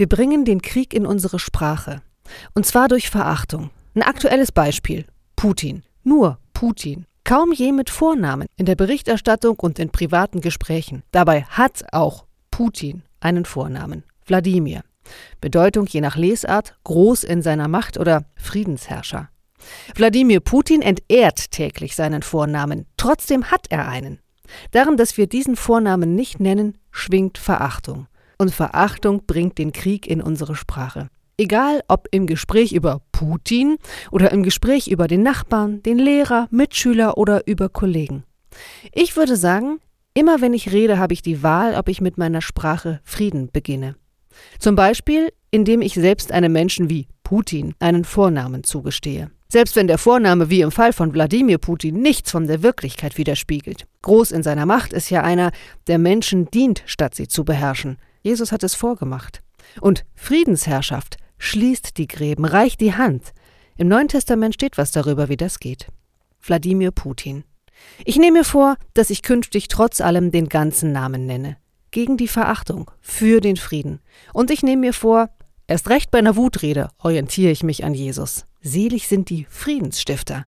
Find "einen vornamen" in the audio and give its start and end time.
13.20-14.04, 47.78-48.64